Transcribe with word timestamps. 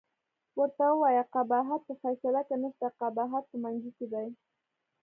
ورته 0.59 0.83
ووایه 0.89 1.23
قباحت 1.33 1.81
په 1.87 1.93
فیصله 2.01 2.41
کې 2.47 2.55
نشته، 2.63 2.87
قباحت 3.01 3.43
په 3.51 3.55
منګي 3.63 3.91
کې 3.97 4.05
دی. 4.13 4.27